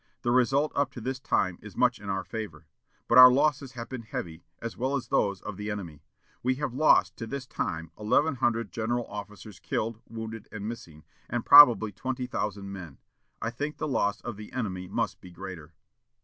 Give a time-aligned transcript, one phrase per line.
[0.23, 2.65] The result up to this time is much in our favor.
[3.07, 6.01] But our losses have been heavy, as well as those of the enemy.
[6.41, 8.35] We have lost to this time eleven
[8.71, 12.97] general officers killed, wounded, and missing, and probably twenty thousand men.
[13.43, 15.75] I think the loss of the enemy must be greater.